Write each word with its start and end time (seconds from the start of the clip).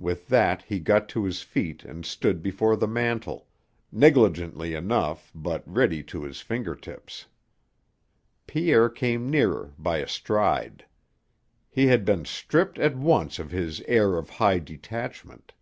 With 0.00 0.26
that 0.26 0.62
he 0.62 0.80
got 0.80 1.08
to 1.10 1.22
his 1.22 1.42
feet 1.42 1.84
and 1.84 2.04
stood 2.04 2.42
before 2.42 2.74
the 2.74 2.88
mantel, 2.88 3.46
negligently 3.92 4.74
enough, 4.74 5.30
but 5.36 5.62
ready 5.68 6.02
to 6.02 6.24
his 6.24 6.40
fingertips. 6.40 7.26
Pierre 8.48 8.88
came 8.88 9.30
nearer 9.30 9.72
by 9.78 9.98
a 9.98 10.08
stride. 10.08 10.84
He 11.70 11.86
had 11.86 12.04
been 12.04 12.24
stripped 12.24 12.80
at 12.80 12.96
once 12.96 13.38
of 13.38 13.52
his 13.52 13.80
air 13.82 14.16
of 14.16 14.28
high 14.30 14.58
detachment. 14.58 15.52